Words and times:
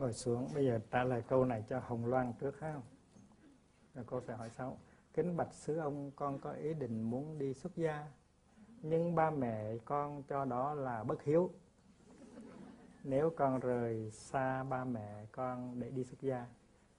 ngồi 0.00 0.12
xuống, 0.12 0.48
bây 0.54 0.66
giờ 0.66 0.80
trả 0.90 1.04
lời 1.04 1.22
câu 1.28 1.44
này 1.44 1.64
cho 1.68 1.80
hồng 1.86 2.06
loan 2.06 2.32
trước 2.40 2.60
ha. 2.60 2.80
Rồi 3.94 4.04
cô 4.08 4.20
sẽ 4.20 4.34
hỏi 4.34 4.50
sau. 4.50 4.78
Kính 5.14 5.36
bạch 5.36 5.54
sứ 5.54 5.76
ông, 5.78 6.10
con 6.16 6.38
có 6.38 6.52
ý 6.52 6.74
định 6.74 7.10
muốn 7.10 7.38
đi 7.38 7.54
xuất 7.54 7.76
gia, 7.76 8.08
nhưng 8.82 9.14
ba 9.14 9.30
mẹ 9.30 9.76
con 9.84 10.22
cho 10.22 10.44
đó 10.44 10.74
là 10.74 11.04
bất 11.04 11.22
hiếu. 11.22 11.50
Nếu 13.04 13.30
con 13.36 13.60
rời 13.60 14.10
xa 14.10 14.62
ba 14.62 14.84
mẹ 14.84 15.26
con 15.32 15.80
để 15.80 15.90
đi 15.90 16.04
xuất 16.04 16.20
gia, 16.20 16.46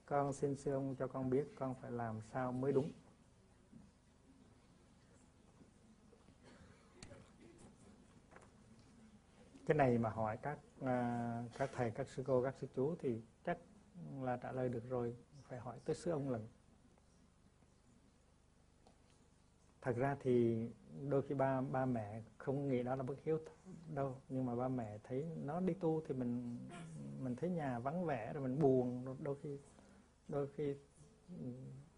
con 0.06 0.32
xin 0.32 0.56
sư 0.56 0.72
ông 0.72 0.94
cho 0.98 1.06
con 1.06 1.30
biết 1.30 1.44
con 1.56 1.74
phải 1.74 1.90
làm 1.90 2.20
sao 2.20 2.52
mới 2.52 2.72
đúng. 2.72 2.90
Cái 9.66 9.76
này 9.76 9.98
mà 9.98 10.10
hỏi 10.10 10.36
các 10.42 10.58
à, 10.80 11.44
các 11.58 11.70
thầy 11.74 11.90
các 11.90 12.08
sư 12.08 12.22
cô 12.26 12.42
các 12.42 12.54
sư 12.60 12.66
chú 12.74 12.94
thì 12.98 13.22
chắc 13.44 13.58
là 14.20 14.36
trả 14.36 14.52
lời 14.52 14.68
được 14.68 14.88
rồi 14.88 15.16
phải 15.42 15.58
hỏi 15.58 15.78
tới 15.84 15.96
sư 15.96 16.10
ông 16.10 16.30
lần. 16.30 16.48
Thật 19.80 19.96
ra 19.96 20.16
thì 20.20 20.68
đôi 21.08 21.22
khi 21.22 21.34
ba 21.34 21.60
ba 21.60 21.86
mẹ 21.86 22.22
không 22.38 22.68
nghĩ 22.68 22.82
đó 22.82 22.96
là 22.96 23.02
bất 23.02 23.22
hiếu 23.24 23.38
đâu 23.94 24.16
nhưng 24.28 24.46
mà 24.46 24.54
ba 24.54 24.68
mẹ 24.68 24.98
thấy 25.04 25.26
nó 25.36 25.60
đi 25.60 25.74
tu 25.74 26.02
thì 26.06 26.14
mình 26.14 26.58
mình 27.20 27.36
thấy 27.36 27.50
nhà 27.50 27.78
vắng 27.78 28.04
vẻ 28.04 28.32
rồi 28.32 28.42
mình 28.42 28.58
buồn 28.58 29.16
đôi 29.20 29.36
khi 29.42 29.58
đôi 30.28 30.48
khi 30.56 30.74
ừ, 31.38 31.46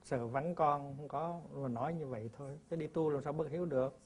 sợ 0.05 0.27
vắng 0.27 0.55
con 0.55 0.97
không 0.97 1.09
có 1.09 1.41
mà 1.53 1.69
nói 1.69 1.95
như 1.95 2.07
vậy 2.07 2.31
thôi. 2.33 2.59
Cái 2.71 2.79
đi 2.79 2.87
tu 2.87 3.11
làm 3.11 3.23
sao 3.23 3.33
bất 3.33 3.51
hiếu 3.51 3.65
được? 3.65 3.99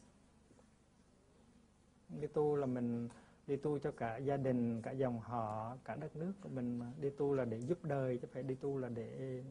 Đi 2.08 2.26
tu 2.26 2.56
là 2.56 2.66
mình 2.66 3.08
đi 3.48 3.56
tu 3.56 3.78
cho 3.78 3.90
cả 3.90 4.16
gia 4.16 4.36
đình 4.36 4.82
cả 4.82 4.90
dòng 4.90 5.20
họ 5.20 5.76
cả 5.84 5.96
đất 5.96 6.16
nước 6.16 6.32
của 6.40 6.48
mình 6.48 6.78
mà. 6.78 6.92
Đi 7.00 7.10
tu 7.10 7.34
là 7.34 7.44
để 7.44 7.58
giúp 7.60 7.84
đời 7.84 8.18
chứ 8.18 8.28
phải 8.32 8.42
đi 8.42 8.54
tu 8.54 8.78
là 8.78 8.88
để 8.88 9.42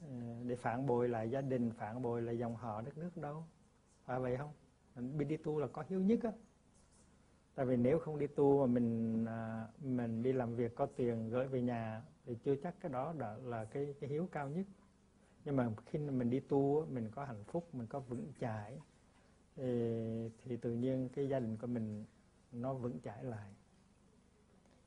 ờ, 0.00 0.08
để 0.46 0.56
phản 0.56 0.86
bội 0.86 1.08
lại 1.08 1.30
gia 1.30 1.40
đình 1.40 1.70
phản 1.70 2.02
bội 2.02 2.22
lại 2.22 2.38
dòng 2.38 2.56
họ 2.56 2.80
đất 2.80 2.98
nước 2.98 3.16
đâu. 3.16 3.44
Phải 4.04 4.20
vậy 4.20 4.36
không? 4.36 4.52
Mình 4.94 5.28
đi 5.28 5.36
tu 5.36 5.58
là 5.58 5.66
có 5.66 5.84
hiếu 5.88 6.00
nhất 6.00 6.20
á. 6.22 6.32
Tại 7.54 7.66
vì 7.66 7.76
nếu 7.76 7.98
không 7.98 8.18
đi 8.18 8.26
tu 8.26 8.66
mà 8.66 8.66
mình 8.66 9.24
à, 9.24 9.68
mình 9.80 10.22
đi 10.22 10.32
làm 10.32 10.54
việc 10.54 10.74
có 10.74 10.86
tiền 10.86 11.30
gửi 11.30 11.48
về 11.48 11.62
nhà 11.62 12.02
thì 12.26 12.36
chưa 12.44 12.56
chắc 12.62 12.74
cái 12.80 12.92
đó 12.92 13.14
đã 13.18 13.36
là 13.44 13.64
cái 13.64 13.94
cái 14.00 14.10
hiếu 14.10 14.28
cao 14.32 14.48
nhất. 14.48 14.66
Nhưng 15.44 15.56
mà 15.56 15.70
khi 15.86 15.98
mình 15.98 16.30
đi 16.30 16.40
tu 16.40 16.86
mình 16.90 17.10
có 17.14 17.24
hạnh 17.24 17.44
phúc 17.44 17.74
mình 17.74 17.86
có 17.86 18.00
vững 18.00 18.32
chãi 18.40 18.78
thì, 19.56 20.30
thì 20.44 20.56
tự 20.56 20.72
nhiên 20.72 21.08
cái 21.08 21.28
gia 21.28 21.40
đình 21.40 21.56
của 21.56 21.66
mình 21.66 22.04
nó 22.54 22.74
vững 22.74 23.00
chãi 23.00 23.24
lại. 23.24 23.50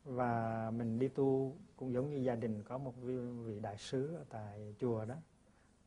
Và 0.03 0.71
mình 0.71 0.99
đi 0.99 1.07
tu 1.07 1.57
cũng 1.75 1.93
giống 1.93 2.09
như 2.09 2.17
gia 2.17 2.35
đình 2.35 2.63
có 2.63 2.77
một 2.77 2.93
vị, 3.01 3.17
vị 3.17 3.59
đại 3.59 3.77
sứ 3.77 4.15
ở 4.15 4.25
tại 4.29 4.75
chùa 4.79 5.05
đó. 5.05 5.15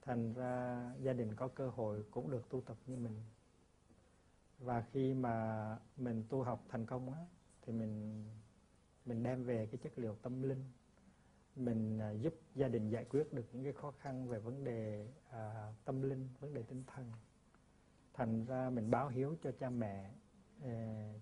Thành 0.03 0.33
ra 0.35 0.85
gia 1.01 1.13
đình 1.13 1.35
có 1.35 1.49
cơ 1.49 1.69
hội 1.69 2.05
cũng 2.11 2.31
được 2.31 2.49
tu 2.49 2.61
tập 2.61 2.77
như 2.87 2.97
mình. 2.97 3.21
Và 4.59 4.85
khi 4.93 5.15
mà 5.15 5.77
mình 5.97 6.25
tu 6.29 6.43
học 6.43 6.65
thành 6.69 6.87
công 6.87 7.13
á 7.13 7.19
thì 7.63 7.73
mình 7.73 8.25
mình 9.05 9.23
đem 9.23 9.45
về 9.45 9.67
cái 9.67 9.79
chất 9.83 9.99
liệu 9.99 10.15
tâm 10.23 10.43
linh. 10.43 10.65
Mình 11.57 11.99
à, 11.99 12.11
giúp 12.11 12.35
gia 12.55 12.69
đình 12.69 12.89
giải 12.89 13.05
quyết 13.05 13.33
được 13.33 13.45
những 13.53 13.65
cái 13.65 13.73
khó 13.73 13.91
khăn 13.91 14.29
về 14.29 14.39
vấn 14.39 14.65
đề 14.65 15.09
à, 15.31 15.73
tâm 15.85 16.03
linh 16.03 16.29
vấn 16.41 16.55
đề 16.55 16.63
tinh 16.63 16.85
thần. 16.87 17.13
Thành 18.15 18.45
ra 18.45 18.71
mình 18.71 18.91
báo 18.91 19.09
hiếu 19.09 19.37
cho 19.43 19.53
cha 19.53 19.71
mẹ 19.71 20.11
Ờ, 20.63 20.71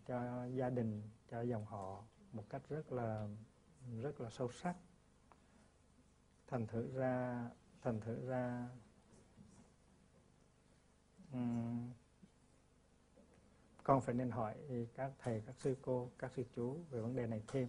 cho 0.07 0.47
gia 0.47 0.71
đình 0.71 1.03
cho 1.31 1.43
dòng 1.43 1.67
họ 1.67 2.05
một 2.33 2.45
cách 2.51 2.63
rất 2.69 2.93
là 2.93 3.29
rất 4.03 4.21
là 4.21 4.31
sâu 4.31 4.51
sắc. 4.53 4.77
Thành 6.47 6.67
thử 6.67 6.93
ra 6.95 7.45
thành 7.83 8.01
thử 8.01 8.29
ra 8.29 8.69
um, 11.33 11.91
con 13.83 14.01
phải 14.01 14.15
nên 14.15 14.31
hỏi 14.31 14.55
các 14.95 15.13
thầy 15.19 15.43
các 15.47 15.57
sư 15.59 15.77
cô 15.83 16.11
các 16.19 16.33
sư 16.37 16.45
chú 16.57 16.77
về 16.91 17.01
vấn 17.01 17.17
đề 17.17 17.27
này 17.27 17.43
thêm. 17.49 17.69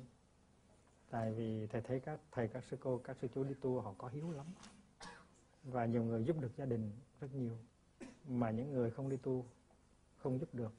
Tại 1.10 1.34
vì 1.34 1.68
thầy 1.68 1.82
thấy 1.82 2.00
các 2.00 2.20
thầy 2.32 2.48
các 2.48 2.64
sư 2.64 2.78
cô 2.80 2.98
các 2.98 3.18
sư 3.22 3.28
chú 3.36 3.44
đi 3.44 3.54
tu 3.62 3.82
họ 3.82 3.94
có 3.98 4.08
hiếu 4.08 4.32
lắm 4.32 4.46
và 5.64 5.86
nhiều 5.86 6.04
người 6.04 6.24
giúp 6.24 6.40
được 6.40 6.56
gia 6.58 6.66
đình 6.66 6.92
rất 7.20 7.36
nhiều. 7.36 7.58
Mà 8.28 8.52
những 8.52 8.72
người 8.72 8.92
không 8.92 9.10
đi 9.10 9.18
tu 9.18 9.46
không 10.18 10.40
giúp 10.40 10.54
được 10.54 10.74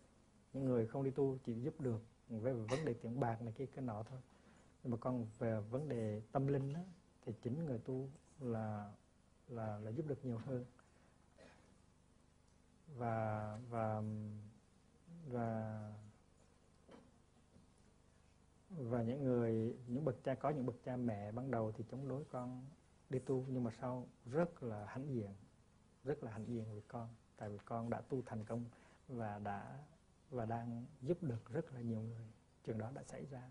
những 0.53 0.65
người 0.65 0.87
không 0.87 1.05
đi 1.05 1.11
tu 1.11 1.39
chỉ 1.45 1.55
giúp 1.61 1.81
được 1.81 2.03
về 2.29 2.53
vấn 2.53 2.85
đề 2.85 2.95
tiền 2.95 3.21
bạc 3.21 3.43
này 3.43 3.53
kia 3.53 3.67
cái 3.67 3.85
nọ 3.85 4.03
thôi. 4.03 4.21
Nhưng 4.83 4.91
mà 4.91 4.97
còn 5.01 5.27
về 5.39 5.61
vấn 5.61 5.89
đề 5.89 6.23
tâm 6.33 6.47
linh 6.47 6.73
đó, 6.73 6.81
thì 7.25 7.33
chính 7.43 7.65
người 7.65 7.79
tu 7.79 8.09
là 8.41 8.93
là 9.49 9.79
là 9.79 9.91
giúp 9.91 10.07
được 10.07 10.25
nhiều 10.25 10.39
hơn. 10.39 10.65
Và 12.97 13.59
và 13.71 14.03
và 15.29 15.93
và 18.71 19.03
những 19.03 19.25
người 19.25 19.77
những 19.87 20.05
bậc 20.05 20.25
cha 20.25 20.35
có 20.35 20.51
những 20.51 20.67
bậc 20.67 20.77
cha 20.85 20.97
mẹ 20.97 21.33
ban 21.33 21.51
đầu 21.51 21.73
thì 21.73 21.85
chống 21.91 22.09
đối 22.09 22.25
con 22.25 22.65
đi 23.11 23.19
tu 23.19 23.45
nhưng 23.49 23.65
mà 23.65 23.71
sau 23.81 24.07
rất 24.27 24.63
là 24.63 24.87
hãnh 24.87 25.15
diện 25.15 25.31
rất 26.05 26.23
là 26.23 26.31
hãnh 26.31 26.47
diện 26.47 26.65
vì 26.75 26.81
con. 26.89 27.09
Tại 27.37 27.49
vì 27.49 27.59
con 27.65 27.91
đã 27.91 28.01
tu 28.01 28.23
thành 28.27 28.45
công 28.45 28.65
và 29.09 29.39
đã 29.39 29.79
và 30.31 30.47
đang 30.47 30.87
giúp 31.01 31.23
được 31.23 31.51
rất 31.51 31.73
là 31.73 31.81
nhiều 31.81 32.03
người. 32.03 32.27
Trường 32.65 32.79
đó 32.79 32.91
đã 32.95 33.03
xảy 33.03 33.27
ra. 33.27 33.51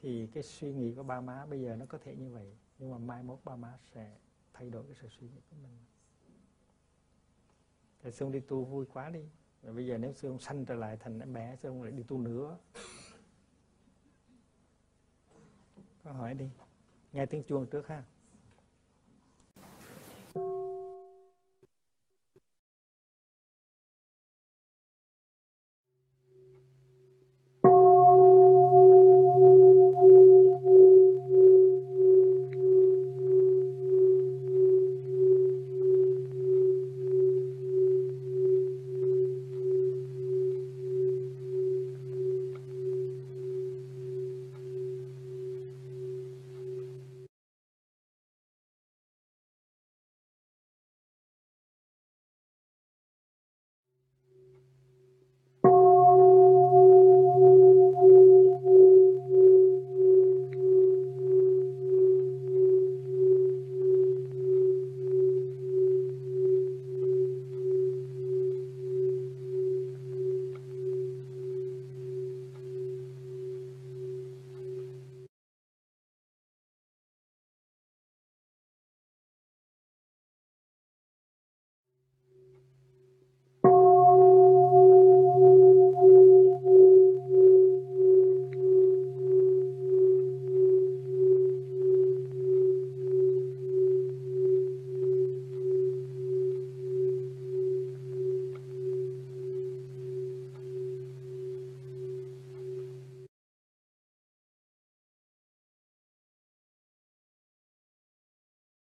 Thì 0.00 0.26
cái 0.26 0.42
suy 0.42 0.74
nghĩ 0.74 0.94
của 0.94 1.02
ba 1.02 1.20
má 1.20 1.46
bây 1.46 1.60
giờ 1.60 1.76
nó 1.76 1.86
có 1.86 1.98
thể 1.98 2.16
như 2.16 2.30
vậy, 2.30 2.56
nhưng 2.78 2.90
mà 2.90 2.98
mai 2.98 3.22
mốt 3.22 3.38
ba 3.44 3.56
má 3.56 3.78
sẽ 3.94 4.16
thay 4.52 4.70
đổi 4.70 4.84
cái 4.86 4.94
sự 5.00 5.08
suy 5.08 5.28
nghĩ 5.28 5.40
của 5.50 5.56
mình. 5.62 5.78
Thì 8.02 8.12
Sương 8.12 8.32
đi 8.32 8.40
tu 8.40 8.64
vui 8.64 8.86
quá 8.86 9.10
đi. 9.10 9.28
Và 9.62 9.72
bây 9.72 9.86
giờ 9.86 9.98
nếu 9.98 10.12
Sương 10.12 10.38
sanh 10.38 10.64
trở 10.64 10.74
lại 10.74 10.96
thành 10.96 11.18
em 11.18 11.32
bé, 11.32 11.56
Sương 11.56 11.82
lại 11.82 11.92
đi 11.92 12.02
tu 12.02 12.18
nữa. 12.18 12.58
Có 16.04 16.12
hỏi 16.12 16.34
đi. 16.34 16.50
Nghe 17.12 17.26
tiếng 17.26 17.42
chuông 17.42 17.66
trước 17.66 17.88
ha. 17.88 18.04